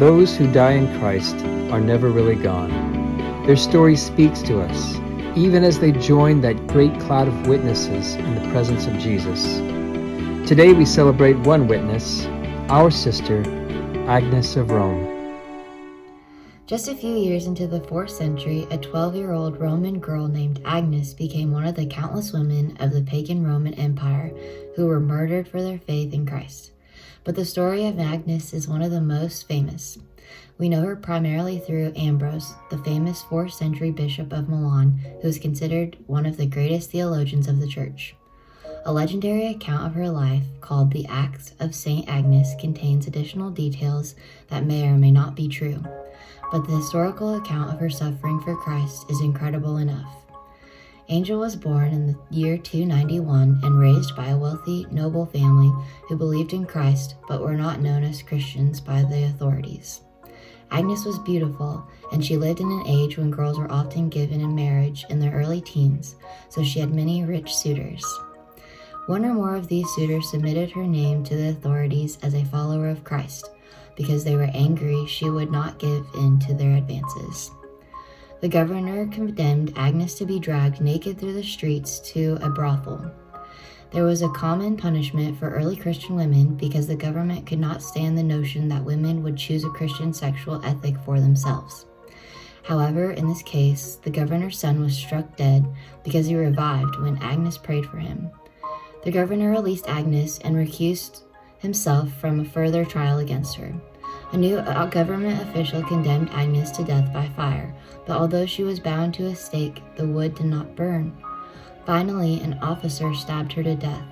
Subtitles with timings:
[0.00, 1.36] Those who die in Christ
[1.70, 2.70] are never really gone.
[3.44, 4.94] Their story speaks to us,
[5.36, 9.58] even as they join that great cloud of witnesses in the presence of Jesus.
[10.48, 12.24] Today we celebrate one witness,
[12.70, 13.42] our sister,
[14.08, 15.04] Agnes of Rome.
[16.64, 20.62] Just a few years into the 4th century, a 12 year old Roman girl named
[20.64, 24.32] Agnes became one of the countless women of the pagan Roman Empire
[24.76, 26.72] who were murdered for their faith in Christ.
[27.24, 29.98] But the story of Agnes is one of the most famous.
[30.58, 35.38] We know her primarily through Ambrose, the famous 4th century bishop of Milan, who is
[35.38, 38.14] considered one of the greatest theologians of the church.
[38.84, 42.08] A legendary account of her life, called the Acts of St.
[42.08, 44.14] Agnes, contains additional details
[44.48, 45.82] that may or may not be true
[46.50, 50.29] but the historical account of her suffering for Christ is incredible enough.
[51.10, 55.68] Agnes was born in the year 291 and raised by a wealthy, noble family
[56.06, 60.02] who believed in Christ but were not known as Christians by the authorities.
[60.70, 64.54] Agnes was beautiful, and she lived in an age when girls were often given in
[64.54, 66.14] marriage in their early teens,
[66.48, 68.04] so she had many rich suitors.
[69.06, 72.88] One or more of these suitors submitted her name to the authorities as a follower
[72.88, 73.50] of Christ,
[73.96, 77.50] because they were angry she would not give in to their advances.
[78.40, 83.10] The governor condemned Agnes to be dragged naked through the streets to a brothel.
[83.90, 88.16] There was a common punishment for early Christian women because the government could not stand
[88.16, 91.84] the notion that women would choose a Christian sexual ethic for themselves.
[92.62, 95.66] However, in this case, the governor's son was struck dead
[96.02, 98.30] because he revived when Agnes prayed for him.
[99.04, 101.24] The governor released Agnes and recused
[101.58, 103.74] himself from a further trial against her.
[104.32, 107.74] A new uh, government official condemned Agnes to death by fire,
[108.06, 111.16] but although she was bound to a stake, the wood did not burn.
[111.84, 114.06] Finally, an officer stabbed her to death.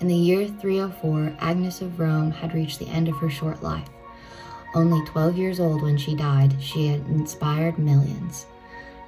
[0.00, 3.88] In the year 304, Agnes of Rome had reached the end of her short life.
[4.74, 8.46] Only 12 years old when she died, she had inspired millions.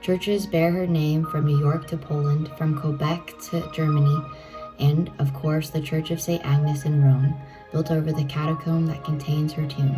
[0.00, 4.23] Churches bear her name from New York to Poland, from Quebec to Germany,
[4.80, 6.45] and, of course, the Church of St.
[6.45, 7.35] Agnes in Rome
[7.73, 9.96] built over the catacomb that contains her tomb.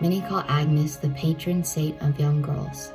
[0.00, 2.92] Many call Agnes the patron saint of young girls.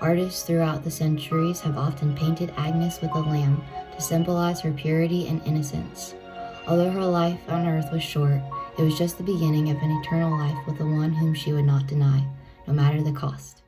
[0.00, 3.62] Artists throughout the centuries have often painted Agnes with a lamb
[3.94, 6.14] to symbolize her purity and innocence.
[6.66, 8.40] Although her life on earth was short,
[8.78, 11.64] it was just the beginning of an eternal life with the one whom she would
[11.64, 12.24] not deny,
[12.66, 13.62] no matter the cost.